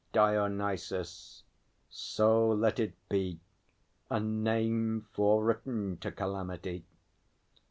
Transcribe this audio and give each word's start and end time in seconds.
DIONYSUS. 0.13 1.43
So 1.91 2.49
let 2.49 2.79
it 2.79 2.95
be, 3.07 3.39
A 4.09 4.19
name 4.19 5.05
fore 5.13 5.43
written 5.45 5.97
to 5.99 6.11
calamity! 6.11 6.85